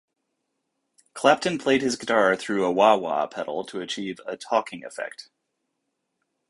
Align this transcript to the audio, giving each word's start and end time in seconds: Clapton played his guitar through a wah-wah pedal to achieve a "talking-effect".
Clapton 1.13 1.59
played 1.59 1.83
his 1.83 1.95
guitar 1.95 2.35
through 2.35 2.65
a 2.65 2.71
wah-wah 2.71 3.27
pedal 3.27 3.63
to 3.65 3.81
achieve 3.81 4.19
a 4.25 4.35
"talking-effect". 4.35 5.29